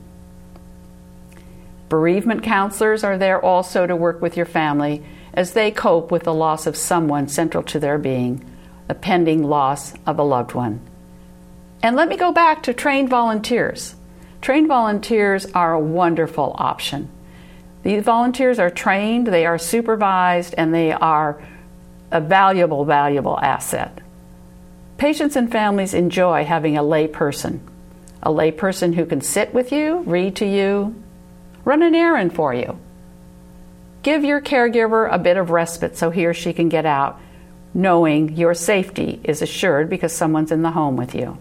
Bereavement 1.88 2.42
counselors 2.42 3.04
are 3.04 3.18
there 3.18 3.42
also 3.44 3.86
to 3.86 3.96
work 3.96 4.22
with 4.22 4.36
your 4.36 4.46
family 4.46 5.04
as 5.34 5.52
they 5.52 5.70
cope 5.70 6.10
with 6.10 6.22
the 6.22 6.34
loss 6.34 6.66
of 6.66 6.76
someone 6.76 7.28
central 7.28 7.62
to 7.64 7.78
their 7.78 7.98
being, 7.98 8.44
the 8.88 8.94
pending 8.94 9.42
loss 9.42 9.94
of 10.06 10.18
a 10.18 10.22
loved 10.22 10.54
one. 10.54 10.80
And 11.82 11.96
let 11.96 12.08
me 12.08 12.16
go 12.16 12.32
back 12.32 12.62
to 12.62 12.72
trained 12.72 13.10
volunteers. 13.10 13.94
Trained 14.44 14.68
volunteers 14.68 15.46
are 15.54 15.72
a 15.72 15.80
wonderful 15.80 16.54
option. 16.58 17.08
These 17.82 18.02
volunteers 18.02 18.58
are 18.58 18.68
trained, 18.68 19.26
they 19.26 19.46
are 19.46 19.56
supervised, 19.56 20.54
and 20.58 20.74
they 20.74 20.92
are 20.92 21.42
a 22.10 22.20
valuable, 22.20 22.84
valuable 22.84 23.40
asset. 23.40 24.02
Patients 24.98 25.36
and 25.36 25.50
families 25.50 25.94
enjoy 25.94 26.44
having 26.44 26.76
a 26.76 26.82
lay 26.82 27.08
person, 27.08 27.66
a 28.22 28.30
lay 28.30 28.50
person 28.50 28.92
who 28.92 29.06
can 29.06 29.22
sit 29.22 29.54
with 29.54 29.72
you, 29.72 30.00
read 30.00 30.36
to 30.36 30.46
you, 30.46 30.94
run 31.64 31.82
an 31.82 31.94
errand 31.94 32.34
for 32.34 32.52
you. 32.52 32.78
Give 34.02 34.24
your 34.24 34.42
caregiver 34.42 35.10
a 35.10 35.18
bit 35.18 35.38
of 35.38 35.48
respite 35.48 35.96
so 35.96 36.10
he 36.10 36.26
or 36.26 36.34
she 36.34 36.52
can 36.52 36.68
get 36.68 36.84
out, 36.84 37.18
knowing 37.72 38.36
your 38.36 38.52
safety 38.52 39.22
is 39.24 39.40
assured 39.40 39.88
because 39.88 40.12
someone's 40.12 40.52
in 40.52 40.60
the 40.60 40.72
home 40.72 40.98
with 40.98 41.14
you. 41.14 41.38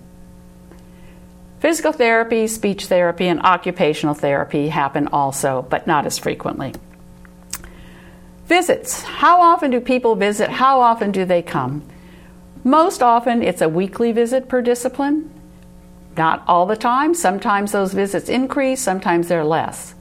Physical 1.63 1.93
therapy, 1.93 2.45
speech 2.47 2.87
therapy, 2.87 3.29
and 3.29 3.41
occupational 3.41 4.13
therapy 4.13 4.67
happen 4.67 5.07
also, 5.13 5.65
but 5.69 5.87
not 5.87 6.05
as 6.05 6.19
frequently. 6.19 6.73
Visits. 8.47 9.01
How 9.03 9.39
often 9.39 9.71
do 9.71 9.79
people 9.79 10.17
visit? 10.17 10.49
How 10.49 10.81
often 10.81 11.11
do 11.11 11.23
they 11.23 11.41
come? 11.41 11.81
Most 12.65 13.01
often 13.01 13.41
it's 13.41 13.61
a 13.61 13.69
weekly 13.69 14.11
visit 14.11 14.49
per 14.49 14.61
discipline. 14.61 15.31
Not 16.17 16.43
all 16.47 16.65
the 16.65 16.75
time. 16.75 17.13
Sometimes 17.13 17.71
those 17.71 17.93
visits 17.93 18.27
increase, 18.27 18.81
sometimes 18.81 19.29
they're 19.29 19.45
less. 19.45 19.95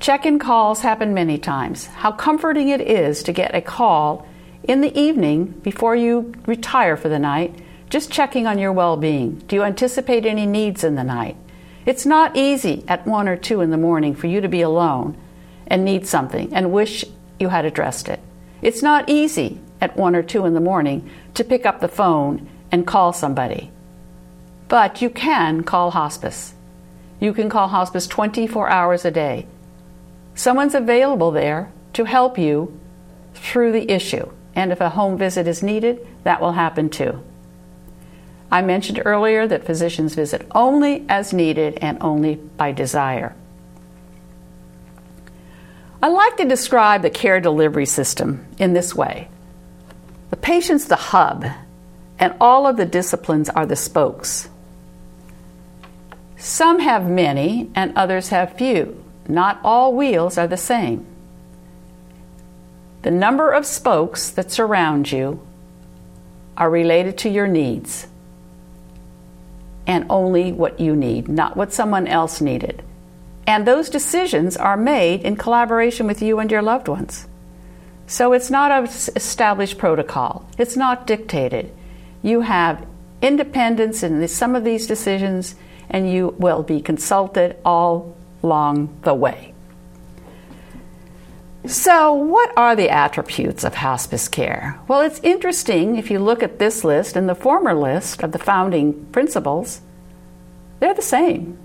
Check 0.00 0.24
in 0.24 0.38
calls 0.38 0.80
happen 0.80 1.12
many 1.12 1.36
times. 1.36 1.84
How 1.84 2.12
comforting 2.12 2.70
it 2.70 2.80
is 2.80 3.22
to 3.24 3.32
get 3.34 3.54
a 3.54 3.60
call 3.60 4.26
in 4.62 4.80
the 4.80 4.98
evening 4.98 5.48
before 5.48 5.94
you 5.94 6.32
retire 6.46 6.96
for 6.96 7.10
the 7.10 7.18
night 7.18 7.60
just 7.88 8.10
checking 8.10 8.46
on 8.46 8.58
your 8.58 8.72
well 8.72 8.96
being. 8.96 9.36
Do 9.46 9.56
you 9.56 9.62
anticipate 9.62 10.26
any 10.26 10.46
needs 10.46 10.84
in 10.84 10.94
the 10.94 11.04
night? 11.04 11.36
It's 11.84 12.04
not 12.04 12.36
easy 12.36 12.84
at 12.88 13.06
1 13.06 13.28
or 13.28 13.36
2 13.36 13.60
in 13.60 13.70
the 13.70 13.76
morning 13.76 14.14
for 14.14 14.26
you 14.26 14.40
to 14.40 14.48
be 14.48 14.60
alone 14.60 15.16
and 15.68 15.84
need 15.84 16.06
something 16.06 16.52
and 16.52 16.72
wish 16.72 17.04
you 17.38 17.48
had 17.48 17.64
addressed 17.64 18.08
it. 18.08 18.20
It's 18.60 18.82
not 18.82 19.08
easy 19.08 19.60
at 19.80 19.96
1 19.96 20.16
or 20.16 20.22
2 20.22 20.46
in 20.46 20.54
the 20.54 20.60
morning 20.60 21.08
to 21.34 21.44
pick 21.44 21.64
up 21.64 21.80
the 21.80 21.88
phone 21.88 22.48
and 22.72 22.86
call 22.86 23.12
somebody. 23.12 23.70
But 24.68 25.00
you 25.00 25.10
can 25.10 25.62
call 25.62 25.92
hospice. 25.92 26.54
You 27.20 27.32
can 27.32 27.48
call 27.48 27.68
hospice 27.68 28.08
24 28.08 28.68
hours 28.68 29.04
a 29.04 29.10
day. 29.12 29.46
Someone's 30.34 30.74
available 30.74 31.30
there 31.30 31.72
to 31.92 32.04
help 32.04 32.36
you 32.36 32.78
through 33.34 33.72
the 33.72 33.90
issue. 33.90 34.30
And 34.54 34.72
if 34.72 34.80
a 34.80 34.90
home 34.90 35.16
visit 35.16 35.46
is 35.46 35.62
needed, 35.62 36.06
that 36.24 36.40
will 36.40 36.52
happen 36.52 36.90
too. 36.90 37.22
I 38.50 38.62
mentioned 38.62 39.02
earlier 39.04 39.46
that 39.46 39.64
physicians 39.64 40.14
visit 40.14 40.46
only 40.52 41.04
as 41.08 41.32
needed 41.32 41.78
and 41.80 41.98
only 42.00 42.36
by 42.36 42.72
desire. 42.72 43.34
I 46.02 46.08
like 46.08 46.36
to 46.36 46.44
describe 46.44 47.02
the 47.02 47.10
care 47.10 47.40
delivery 47.40 47.86
system 47.86 48.46
in 48.58 48.72
this 48.72 48.94
way 48.94 49.28
the 50.30 50.36
patient's 50.36 50.86
the 50.86 50.96
hub, 50.96 51.44
and 52.18 52.34
all 52.40 52.66
of 52.66 52.76
the 52.76 52.86
disciplines 52.86 53.48
are 53.48 53.66
the 53.66 53.76
spokes. 53.76 54.48
Some 56.36 56.80
have 56.80 57.08
many, 57.08 57.70
and 57.74 57.96
others 57.96 58.28
have 58.30 58.56
few. 58.56 59.02
Not 59.28 59.60
all 59.64 59.94
wheels 59.94 60.36
are 60.36 60.46
the 60.46 60.56
same. 60.56 61.06
The 63.02 63.10
number 63.10 63.50
of 63.50 63.64
spokes 63.66 64.30
that 64.30 64.50
surround 64.50 65.10
you 65.12 65.46
are 66.56 66.68
related 66.68 67.18
to 67.18 67.28
your 67.28 67.46
needs 67.46 68.08
and 69.86 70.06
only 70.10 70.52
what 70.52 70.80
you 70.80 70.96
need, 70.96 71.28
not 71.28 71.56
what 71.56 71.72
someone 71.72 72.06
else 72.06 72.40
needed. 72.40 72.82
And 73.46 73.66
those 73.66 73.88
decisions 73.88 74.56
are 74.56 74.76
made 74.76 75.22
in 75.22 75.36
collaboration 75.36 76.06
with 76.06 76.20
you 76.20 76.38
and 76.40 76.50
your 76.50 76.62
loved 76.62 76.88
ones. 76.88 77.26
So 78.06 78.32
it's 78.32 78.50
not 78.50 78.70
an 78.70 78.84
established 79.16 79.78
protocol, 79.78 80.48
it's 80.58 80.76
not 80.76 81.06
dictated. 81.06 81.72
You 82.22 82.40
have 82.40 82.86
independence 83.22 84.02
in 84.02 84.26
some 84.28 84.54
of 84.54 84.64
these 84.64 84.86
decisions, 84.86 85.54
and 85.88 86.10
you 86.10 86.34
will 86.38 86.62
be 86.62 86.80
consulted 86.80 87.56
all 87.64 88.16
along 88.42 88.96
the 89.02 89.14
way. 89.14 89.54
So, 91.66 92.12
what 92.12 92.52
are 92.56 92.76
the 92.76 92.90
attributes 92.90 93.64
of 93.64 93.74
hospice 93.74 94.28
care? 94.28 94.78
Well, 94.86 95.00
it's 95.00 95.18
interesting 95.24 95.96
if 95.96 96.12
you 96.12 96.20
look 96.20 96.44
at 96.44 96.60
this 96.60 96.84
list 96.84 97.16
and 97.16 97.28
the 97.28 97.34
former 97.34 97.74
list 97.74 98.22
of 98.22 98.30
the 98.30 98.38
founding 98.38 99.06
principles, 99.06 99.80
they're 100.78 100.94
the 100.94 101.02
same. 101.02 101.58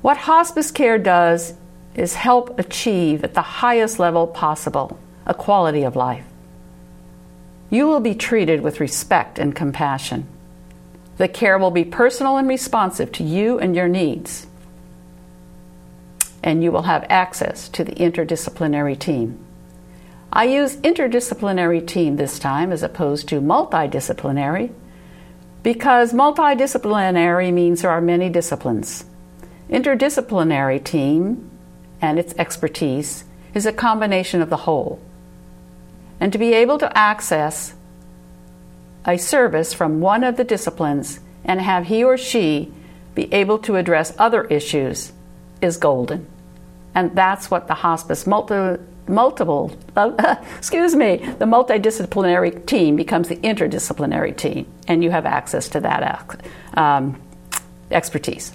What 0.00 0.16
hospice 0.16 0.70
care 0.70 0.96
does 0.96 1.54
is 1.94 2.14
help 2.14 2.58
achieve 2.58 3.22
at 3.22 3.34
the 3.34 3.42
highest 3.42 3.98
level 3.98 4.26
possible 4.26 4.98
a 5.26 5.34
quality 5.34 5.82
of 5.82 5.94
life. 5.94 6.24
You 7.68 7.86
will 7.86 8.00
be 8.00 8.14
treated 8.14 8.62
with 8.62 8.80
respect 8.80 9.38
and 9.38 9.54
compassion. 9.54 10.26
The 11.18 11.28
care 11.28 11.58
will 11.58 11.70
be 11.70 11.84
personal 11.84 12.38
and 12.38 12.48
responsive 12.48 13.12
to 13.12 13.24
you 13.24 13.58
and 13.58 13.76
your 13.76 13.88
needs 13.88 14.46
and 16.42 16.62
you 16.62 16.70
will 16.70 16.82
have 16.82 17.06
access 17.08 17.68
to 17.70 17.84
the 17.84 17.92
interdisciplinary 17.92 18.98
team. 18.98 19.44
I 20.32 20.44
use 20.44 20.76
interdisciplinary 20.76 21.86
team 21.86 22.16
this 22.16 22.38
time 22.38 22.70
as 22.70 22.82
opposed 22.82 23.28
to 23.28 23.40
multidisciplinary 23.40 24.72
because 25.62 26.12
multidisciplinary 26.12 27.52
means 27.52 27.82
there 27.82 27.90
are 27.90 28.00
many 28.00 28.28
disciplines. 28.28 29.04
Interdisciplinary 29.68 30.82
team 30.82 31.50
and 32.00 32.18
its 32.18 32.34
expertise 32.38 33.24
is 33.54 33.66
a 33.66 33.72
combination 33.72 34.40
of 34.40 34.50
the 34.50 34.58
whole. 34.58 35.00
And 36.20 36.32
to 36.32 36.38
be 36.38 36.52
able 36.52 36.78
to 36.78 36.96
access 36.96 37.74
a 39.04 39.16
service 39.16 39.72
from 39.72 40.00
one 40.00 40.22
of 40.22 40.36
the 40.36 40.44
disciplines 40.44 41.20
and 41.44 41.60
have 41.60 41.86
he 41.86 42.04
or 42.04 42.16
she 42.16 42.72
be 43.14 43.32
able 43.32 43.58
to 43.58 43.76
address 43.76 44.14
other 44.18 44.44
issues 44.44 45.12
is 45.60 45.76
golden. 45.76 46.26
And 46.94 47.14
that's 47.14 47.50
what 47.50 47.68
the 47.68 47.74
hospice 47.74 48.26
multi, 48.26 48.82
multiple, 49.06 49.76
uh, 49.96 50.36
excuse 50.56 50.94
me, 50.94 51.16
the 51.38 51.44
multidisciplinary 51.44 52.66
team 52.66 52.96
becomes 52.96 53.28
the 53.28 53.36
interdisciplinary 53.36 54.36
team, 54.36 54.66
and 54.86 55.02
you 55.02 55.10
have 55.10 55.26
access 55.26 55.68
to 55.70 55.80
that 55.80 56.36
um, 56.74 57.20
expertise. 57.90 58.52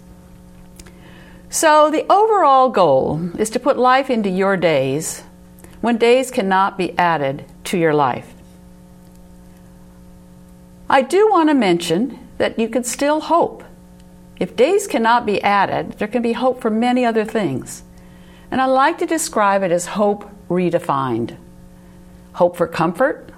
So, 1.50 1.92
the 1.92 2.12
overall 2.12 2.70
goal 2.70 3.30
is 3.38 3.52
to 3.52 3.60
put 3.60 3.78
life 3.78 4.10
into 4.10 4.30
your 4.30 4.58
days 4.58 5.22
when 5.82 5.98
days 5.98 6.32
cannot 6.32 6.78
be 6.78 6.98
added 6.98 7.46
to 7.66 7.78
your 7.78 7.94
life. 7.94 8.34
I 10.90 11.02
do 11.02 11.30
want 11.30 11.50
to 11.50 11.54
mention 11.54 12.20
that 12.38 12.58
you 12.58 12.70
can 12.70 12.84
still 12.84 13.22
hope 13.22 13.64
if 14.44 14.58
days 14.58 14.88
cannot 14.88 15.26
be 15.26 15.42
added, 15.42 15.94
there 15.94 16.08
can 16.10 16.22
be 16.22 16.34
hope 16.34 16.60
for 16.60 16.70
many 16.70 17.06
other 17.06 17.24
things. 17.24 17.82
And 18.52 18.60
I 18.60 18.66
like 18.66 18.98
to 18.98 19.06
describe 19.06 19.64
it 19.64 19.72
as 19.72 19.86
hope 19.86 20.30
redefined 20.50 21.38
hope 22.34 22.58
for 22.58 22.68
comfort, 22.68 23.30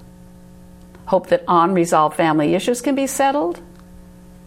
hope 1.07 1.27
that 1.27 1.43
unresolved 1.47 2.15
family 2.15 2.55
issues 2.55 2.81
can 2.81 2.95
be 2.95 3.05
settled, 3.05 3.61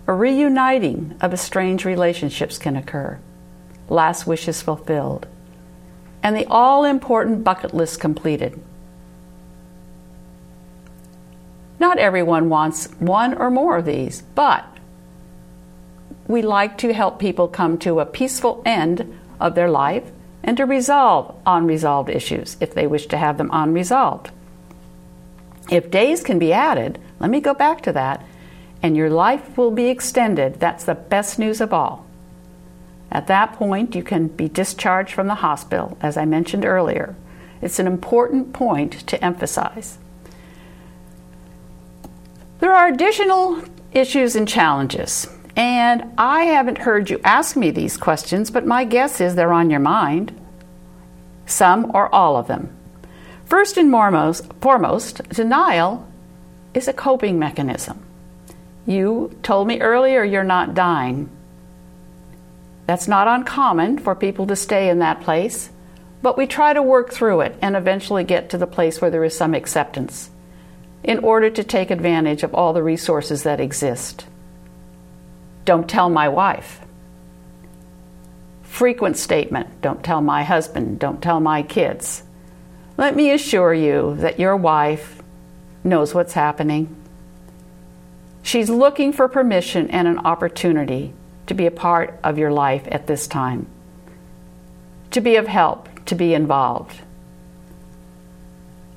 a 0.08 0.12
reuniting 0.12 1.14
of 1.20 1.32
estranged 1.32 1.84
relationships 1.84 2.58
can 2.58 2.74
occur, 2.74 3.20
last 3.88 4.26
wishes 4.26 4.60
fulfilled, 4.60 5.28
and 6.24 6.34
the 6.34 6.46
all 6.46 6.84
important 6.84 7.44
bucket 7.44 7.72
list 7.72 8.00
completed. 8.00 8.58
Not 11.78 11.98
everyone 11.98 12.48
wants 12.48 12.86
one 12.98 13.34
or 13.34 13.48
more 13.48 13.76
of 13.76 13.84
these, 13.84 14.22
but 14.34 14.77
we 16.28 16.42
like 16.42 16.76
to 16.78 16.92
help 16.92 17.18
people 17.18 17.48
come 17.48 17.78
to 17.78 17.98
a 17.98 18.06
peaceful 18.06 18.62
end 18.64 19.18
of 19.40 19.54
their 19.54 19.70
life 19.70 20.04
and 20.44 20.56
to 20.58 20.66
resolve 20.66 21.34
unresolved 21.46 22.10
issues 22.10 22.56
if 22.60 22.74
they 22.74 22.86
wish 22.86 23.06
to 23.06 23.16
have 23.16 23.38
them 23.38 23.50
unresolved. 23.52 24.30
If 25.70 25.90
days 25.90 26.22
can 26.22 26.38
be 26.38 26.52
added, 26.52 26.98
let 27.18 27.30
me 27.30 27.40
go 27.40 27.54
back 27.54 27.82
to 27.82 27.92
that, 27.92 28.24
and 28.82 28.96
your 28.96 29.10
life 29.10 29.56
will 29.56 29.70
be 29.70 29.88
extended. 29.88 30.60
That's 30.60 30.84
the 30.84 30.94
best 30.94 31.38
news 31.38 31.60
of 31.60 31.72
all. 31.72 32.06
At 33.10 33.26
that 33.26 33.54
point, 33.54 33.94
you 33.94 34.02
can 34.02 34.28
be 34.28 34.48
discharged 34.48 35.14
from 35.14 35.26
the 35.26 35.36
hospital, 35.36 35.96
as 36.00 36.16
I 36.16 36.26
mentioned 36.26 36.64
earlier. 36.64 37.16
It's 37.60 37.78
an 37.78 37.86
important 37.86 38.52
point 38.52 39.06
to 39.08 39.22
emphasize. 39.24 39.98
There 42.60 42.72
are 42.72 42.88
additional 42.88 43.62
issues 43.92 44.36
and 44.36 44.46
challenges. 44.46 45.26
And 45.58 46.12
I 46.16 46.44
haven't 46.44 46.78
heard 46.78 47.10
you 47.10 47.20
ask 47.24 47.56
me 47.56 47.72
these 47.72 47.96
questions, 47.96 48.48
but 48.48 48.64
my 48.64 48.84
guess 48.84 49.20
is 49.20 49.34
they're 49.34 49.52
on 49.52 49.70
your 49.70 49.80
mind. 49.80 50.32
Some 51.46 51.90
or 51.94 52.14
all 52.14 52.36
of 52.36 52.46
them. 52.46 52.72
First 53.44 53.76
and 53.76 53.90
foremost, 53.90 54.52
foremost, 54.60 55.28
denial 55.30 56.06
is 56.74 56.86
a 56.86 56.92
coping 56.92 57.40
mechanism. 57.40 58.00
You 58.86 59.36
told 59.42 59.66
me 59.66 59.80
earlier 59.80 60.22
you're 60.22 60.44
not 60.44 60.74
dying. 60.74 61.28
That's 62.86 63.08
not 63.08 63.26
uncommon 63.26 63.98
for 63.98 64.14
people 64.14 64.46
to 64.46 64.54
stay 64.54 64.88
in 64.88 65.00
that 65.00 65.22
place, 65.22 65.70
but 66.22 66.38
we 66.38 66.46
try 66.46 66.72
to 66.72 66.82
work 66.82 67.12
through 67.12 67.40
it 67.40 67.56
and 67.60 67.74
eventually 67.74 68.22
get 68.22 68.50
to 68.50 68.58
the 68.58 68.68
place 68.68 69.00
where 69.00 69.10
there 69.10 69.24
is 69.24 69.36
some 69.36 69.54
acceptance 69.54 70.30
in 71.02 71.18
order 71.18 71.50
to 71.50 71.64
take 71.64 71.90
advantage 71.90 72.44
of 72.44 72.54
all 72.54 72.72
the 72.72 72.82
resources 72.82 73.42
that 73.42 73.58
exist. 73.58 74.24
Don't 75.68 75.86
tell 75.86 76.08
my 76.08 76.30
wife. 76.30 76.80
Frequent 78.62 79.18
statement 79.18 79.82
Don't 79.82 80.02
tell 80.02 80.22
my 80.22 80.42
husband. 80.42 80.98
Don't 80.98 81.22
tell 81.22 81.40
my 81.40 81.62
kids. 81.62 82.22
Let 82.96 83.14
me 83.14 83.32
assure 83.32 83.74
you 83.74 84.16
that 84.16 84.40
your 84.40 84.56
wife 84.56 85.20
knows 85.84 86.14
what's 86.14 86.32
happening. 86.32 86.96
She's 88.42 88.70
looking 88.70 89.12
for 89.12 89.28
permission 89.28 89.90
and 89.90 90.08
an 90.08 90.20
opportunity 90.20 91.12
to 91.48 91.52
be 91.52 91.66
a 91.66 91.70
part 91.70 92.18
of 92.24 92.38
your 92.38 92.50
life 92.50 92.88
at 92.90 93.06
this 93.06 93.26
time, 93.26 93.66
to 95.10 95.20
be 95.20 95.36
of 95.36 95.48
help, 95.48 96.02
to 96.06 96.14
be 96.14 96.32
involved. 96.32 97.02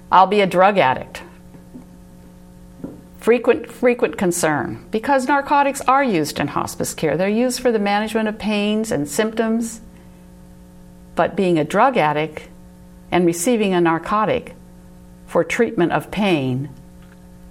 I'll 0.10 0.26
be 0.26 0.40
a 0.40 0.48
drug 0.48 0.78
addict 0.78 1.22
frequent 3.22 3.72
frequent 3.72 4.18
concern 4.18 4.84
because 4.90 5.28
narcotics 5.28 5.80
are 5.82 6.04
used 6.04 6.40
in 6.40 6.48
hospice 6.48 6.94
care. 6.94 7.16
They're 7.16 7.30
used 7.30 7.62
for 7.62 7.72
the 7.72 7.80
management 7.80 8.28
of 8.28 8.38
pains 8.38 8.92
and 8.92 9.08
symptoms. 9.08 9.80
But 11.16 11.36
being 11.36 11.60
a 11.60 11.64
drug 11.64 11.98
addict 11.98 12.50
and 13.12 13.26
receiving 13.26 13.74
a 13.74 13.82
narcotic 13.82 14.56
for 15.28 15.44
treatment 15.44 15.92
of 15.92 16.10
pain 16.10 16.70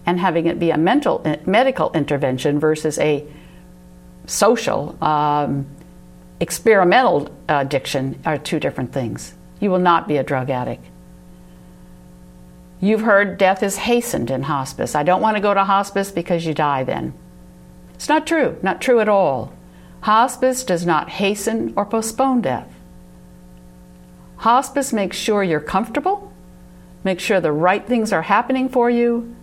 and 0.05 0.19
having 0.19 0.47
it 0.47 0.59
be 0.59 0.71
a 0.71 0.77
mental 0.77 1.25
medical 1.47 1.93
intervention 1.93 2.59
versus 2.59 2.99
a 2.99 3.25
social 4.27 5.03
um, 5.03 5.67
experimental 6.41 7.29
addiction 7.49 8.21
are 8.25 8.39
two 8.39 8.59
different 8.59 8.93
things. 8.93 9.35
You 9.61 9.71
will 9.71 9.79
not 9.79 10.09
be 10.09 10.17
a 10.17 10.25
drug 10.25 10.51
addict. 10.51 10.85
You've 12.81 13.03
heard 13.03 13.37
death 13.37 13.63
is 13.63 13.77
hastened 13.77 14.31
in 14.31 14.43
hospice. 14.43 14.95
I 14.95 15.03
don't 15.03 15.21
want 15.21 15.37
to 15.37 15.43
go 15.43 15.53
to 15.53 15.65
hospice 15.65 16.11
because 16.11 16.47
you 16.47 16.55
die 16.55 16.83
then. 16.85 17.13
It's 17.95 18.09
not 18.09 18.27
true, 18.27 18.59
not 18.63 18.81
true 18.81 19.01
at 19.01 19.09
all. 19.09 19.53
Hospice 20.01 20.65
does 20.65 20.87
not 20.87 21.11
hasten 21.11 21.75
or 21.77 21.85
postpone 21.85 22.41
death. 22.41 22.73
Hospice 24.39 24.95
makes 24.95 25.19
sure 25.19 25.43
you're 25.43 25.61
comfortable, 25.61 26.33
makes 27.05 27.23
sure 27.23 27.41
the 27.41 27.53
right 27.53 27.87
things 27.87 28.11
are 28.11 28.23
happening 28.23 28.71
for 28.71 28.89
you, 28.89 29.37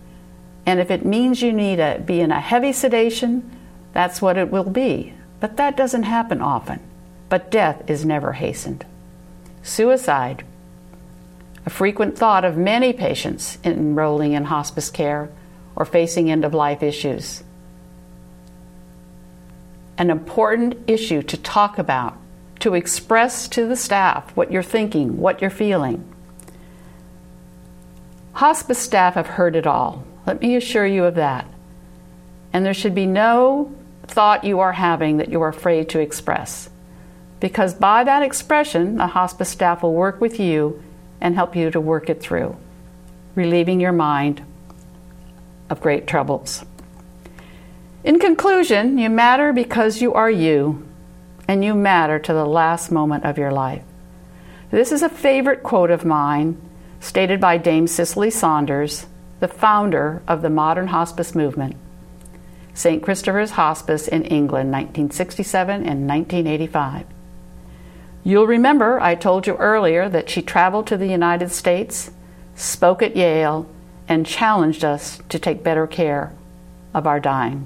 and 0.66 0.80
if 0.80 0.90
it 0.90 1.06
means 1.06 1.44
you 1.44 1.54
need 1.54 1.76
to 1.76 2.02
be 2.04 2.20
in 2.20 2.32
a 2.32 2.42
heavy 2.42 2.74
sedation, 2.74 3.50
that's 3.94 4.22
what 4.22 4.38
it 4.38 4.50
will 4.50 4.70
be. 4.70 5.14
But 5.40 5.58
that 5.58 5.78
doesn't 5.78 6.04
happen 6.04 6.42
often. 6.42 6.80
But 7.30 7.52
death 7.52 7.88
is 7.88 8.04
never 8.04 8.34
hastened. 8.34 8.86
Suicide 9.62 10.44
a 11.68 11.70
frequent 11.70 12.18
thought 12.18 12.46
of 12.46 12.56
many 12.56 12.94
patients 12.94 13.58
enrolling 13.62 14.32
in 14.32 14.46
hospice 14.46 14.90
care 14.90 15.30
or 15.76 15.84
facing 15.84 16.32
end 16.32 16.46
of 16.46 16.54
life 16.54 16.82
issues. 16.82 17.44
An 19.98 20.10
important 20.10 20.78
issue 20.88 21.22
to 21.24 21.36
talk 21.36 21.78
about, 21.78 22.18
to 22.62 22.74
express 22.74 23.50
to 23.50 23.68
the 23.68 23.76
staff 23.76 24.34
what 24.34 24.50
you're 24.50 24.64
thinking, 24.64 25.18
what 25.18 25.42
you're 25.42 25.50
feeling. 25.50 26.10
Hospice 28.32 28.80
staff 28.80 29.16
have 29.16 29.28
heard 29.28 29.58
it 29.58 29.68
all. 29.68 30.06
Let 30.26 30.40
me 30.40 30.56
assure 30.56 30.88
you 30.88 31.04
of 31.04 31.16
that. 31.16 31.46
And 32.54 32.66
there 32.66 32.74
should 32.74 32.96
be 32.96 33.06
no 33.06 33.76
thought 34.04 34.46
you 34.46 34.62
are 34.62 34.72
having 34.72 35.18
that 35.18 35.28
you 35.28 35.42
are 35.42 35.50
afraid 35.50 35.90
to 35.90 36.00
express. 36.00 36.70
Because 37.42 37.74
by 37.74 38.06
that 38.06 38.24
expression, 38.24 38.96
the 38.96 39.08
hospice 39.08 39.50
staff 39.50 39.84
will 39.84 39.94
work 39.94 40.22
with 40.22 40.40
you 40.40 40.82
and 41.22 41.36
help 41.36 41.56
you 41.56 41.72
to 41.72 41.80
work 41.80 42.10
it 42.10 42.22
through, 42.22 42.56
relieving 43.36 43.80
your 43.80 43.92
mind 43.92 44.44
of 45.70 45.82
great 45.82 46.08
troubles. 46.08 46.66
In 48.04 48.20
conclusion, 48.20 48.98
you 48.98 49.10
matter 49.10 49.52
because 49.52 50.02
you 50.02 50.14
are 50.14 50.32
you, 50.32 50.88
and 51.48 51.64
you 51.64 51.74
matter 51.74 52.20
to 52.20 52.34
the 52.34 52.46
last 52.46 52.92
moment 52.92 53.26
of 53.26 53.38
your 53.38 53.52
life. 53.52 53.84
This 54.72 54.92
is 54.92 55.02
a 55.02 55.10
favorite 55.10 55.64
quote 55.64 55.92
of 55.92 56.06
mine, 56.06 56.62
stated 57.00 57.40
by 57.40 57.58
Dame 57.58 57.88
Cicely 57.88 58.30
Saunders, 58.30 59.08
the 59.40 59.48
founder 59.48 60.22
of 60.28 60.42
the 60.42 60.50
modern 60.50 60.88
hospice 60.88 61.36
movement. 61.36 61.76
St. 62.74 63.02
Christopher's 63.02 63.52
Hospice 63.52 64.08
in 64.08 64.24
England, 64.24 64.72
1967 64.72 65.76
and 65.76 66.08
1985. 66.08 67.06
You'll 68.28 68.46
remember 68.46 69.00
I 69.00 69.16
told 69.16 69.48
you 69.48 69.56
earlier 69.56 70.10
that 70.10 70.30
she 70.30 70.42
traveled 70.42 70.86
to 70.88 70.98
the 70.98 71.08
United 71.08 71.50
States, 71.50 72.12
spoke 72.56 73.02
at 73.02 73.16
Yale, 73.16 73.66
and 74.06 74.26
challenged 74.26 74.84
us 74.84 75.22
to 75.30 75.40
take 75.40 75.64
better 75.64 75.88
care 75.88 76.34
of 76.94 77.08
our 77.08 77.22
dying. 77.22 77.66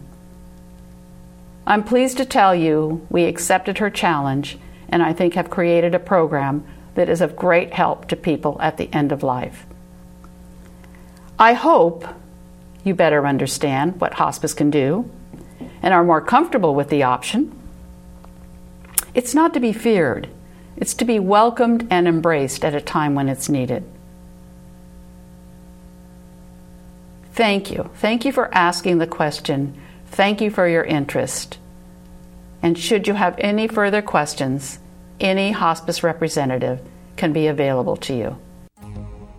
I'm 1.66 1.84
pleased 1.84 2.18
to 2.18 2.26
tell 2.26 2.54
you 2.54 3.08
we 3.10 3.24
accepted 3.24 3.80
her 3.80 3.90
challenge 3.90 4.60
and 4.88 5.02
I 5.02 5.14
think 5.14 5.34
have 5.34 5.50
created 5.50 5.96
a 5.96 6.00
program 6.00 6.64
that 6.94 7.10
is 7.10 7.22
of 7.22 7.36
great 7.36 7.74
help 7.74 8.08
to 8.10 8.16
people 8.16 8.58
at 8.62 8.78
the 8.78 8.88
end 8.94 9.12
of 9.12 9.24
life. 9.24 9.66
I 11.40 11.54
hope 11.54 12.06
you 12.84 12.94
better 12.94 13.26
understand 13.26 14.00
what 14.00 14.14
hospice 14.14 14.54
can 14.54 14.70
do 14.70 15.10
and 15.82 15.92
are 15.92 16.04
more 16.04 16.22
comfortable 16.22 16.76
with 16.76 16.90
the 16.90 17.02
option. 17.02 17.60
It's 19.16 19.34
not 19.34 19.56
to 19.56 19.60
be 19.60 19.74
feared, 19.74 20.30
it's 20.78 20.94
to 20.96 21.06
be 21.06 21.20
welcomed 21.20 21.88
and 21.90 22.08
embraced 22.08 22.66
at 22.66 22.76
a 22.76 22.82
time 22.82 23.16
when 23.16 23.30
it's 23.30 23.50
needed. 23.50 23.84
Thank 27.34 27.72
you. 27.72 27.90
Thank 27.96 28.26
you 28.26 28.32
for 28.32 28.54
asking 28.54 28.98
the 28.98 29.08
question. 29.08 29.80
Thank 30.08 30.42
you 30.42 30.52
for 30.52 30.68
your 30.68 30.84
interest. 30.84 31.58
And 32.62 32.78
should 32.78 33.08
you 33.08 33.14
have 33.14 33.36
any 33.40 33.68
further 33.68 34.02
questions, 34.02 34.80
any 35.20 35.52
hospice 35.52 36.04
representative 36.04 36.82
can 37.16 37.34
be 37.34 37.48
available 37.48 37.98
to 37.98 38.14
you. 38.14 38.38